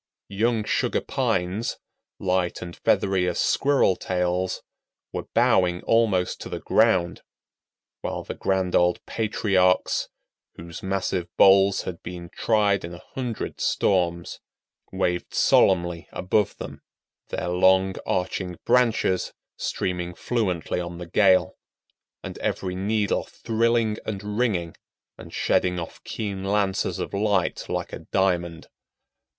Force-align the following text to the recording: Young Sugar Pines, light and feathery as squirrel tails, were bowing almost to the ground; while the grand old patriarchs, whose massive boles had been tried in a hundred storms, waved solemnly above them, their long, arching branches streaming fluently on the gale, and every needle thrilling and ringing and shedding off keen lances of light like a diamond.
Young 0.29 0.63
Sugar 0.63 1.01
Pines, 1.01 1.77
light 2.17 2.59
and 2.63 2.75
feathery 2.75 3.27
as 3.27 3.39
squirrel 3.39 3.95
tails, 3.95 4.63
were 5.13 5.27
bowing 5.35 5.83
almost 5.83 6.41
to 6.41 6.49
the 6.49 6.57
ground; 6.59 7.21
while 8.01 8.23
the 8.23 8.33
grand 8.33 8.75
old 8.75 9.05
patriarchs, 9.05 10.09
whose 10.55 10.81
massive 10.81 11.27
boles 11.37 11.83
had 11.83 12.01
been 12.01 12.31
tried 12.35 12.83
in 12.83 12.95
a 12.95 13.03
hundred 13.13 13.61
storms, 13.61 14.39
waved 14.91 15.35
solemnly 15.35 16.07
above 16.11 16.57
them, 16.57 16.81
their 17.29 17.49
long, 17.49 17.93
arching 18.07 18.57
branches 18.65 19.33
streaming 19.55 20.15
fluently 20.15 20.79
on 20.79 20.97
the 20.97 21.05
gale, 21.05 21.57
and 22.23 22.39
every 22.39 22.73
needle 22.73 23.23
thrilling 23.25 23.97
and 24.03 24.23
ringing 24.39 24.75
and 25.19 25.31
shedding 25.31 25.77
off 25.79 26.03
keen 26.03 26.43
lances 26.43 26.97
of 26.97 27.13
light 27.13 27.69
like 27.69 27.93
a 27.93 27.99
diamond. 27.99 28.65